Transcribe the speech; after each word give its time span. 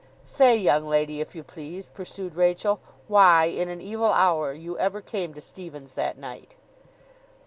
'Say, 0.25 0.57
young 0.57 0.89
lady, 0.89 1.21
if 1.21 1.35
you 1.35 1.43
please,' 1.43 1.89
pursued 1.89 2.33
Rachael, 2.35 2.79
'why, 3.07 3.45
in 3.45 3.69
an 3.69 3.81
evil 3.81 4.11
hour, 4.11 4.51
you 4.51 4.75
ever 4.79 4.99
came 4.99 5.31
to 5.35 5.41
Stephen's 5.41 5.93
that 5.93 6.17
night. 6.17 6.55